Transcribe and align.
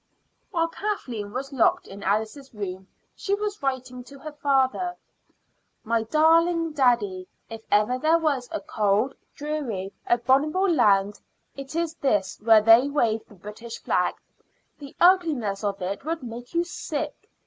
While 0.49 0.69
Kathleen 0.69 1.31
was 1.31 1.53
locked 1.53 1.85
in 1.85 2.01
Alice's 2.01 2.55
room, 2.55 2.87
she 3.15 3.35
was 3.35 3.61
writing 3.61 4.03
to 4.05 4.17
her 4.17 4.31
father: 4.31 4.95
"MY 5.83 6.01
DARLING 6.09 6.71
DADDY. 6.73 7.27
If 7.51 7.61
ever 7.71 7.99
there 7.99 8.17
was 8.17 8.49
a 8.51 8.61
cold, 8.61 9.13
dreary, 9.35 9.93
abominable 10.07 10.67
land, 10.73 11.21
it 11.55 11.75
is 11.75 11.93
this 11.93 12.39
where 12.41 12.61
they 12.63 12.89
wave 12.89 13.27
the 13.27 13.35
British 13.35 13.77
flag. 13.77 14.15
The 14.79 14.95
ugliness 14.99 15.63
of 15.63 15.79
it 15.83 16.03
would 16.03 16.23
make 16.23 16.55
you 16.55 16.63
sick. 16.63 17.29